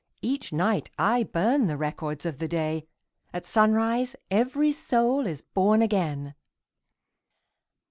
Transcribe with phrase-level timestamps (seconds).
[0.23, 2.87] Each night I burn the records of the day,—
[3.35, 6.33] At sunrise every soul is born again